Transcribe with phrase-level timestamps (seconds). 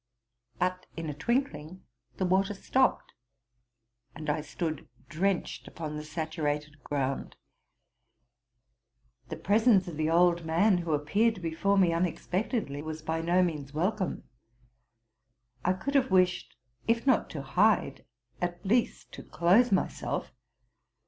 [0.57, 1.83] But, in a twinkling,
[2.17, 3.13] the water stopped;
[4.15, 7.35] and I stood drenched upon the saturated ground.
[9.29, 13.43] The presence of the old man, who ap peared before me unexpectedly, was by no
[13.43, 14.23] means welcome.
[15.63, 16.55] I could have wished,
[16.87, 18.03] if not to hide,
[18.41, 20.33] at least to clothe, myself.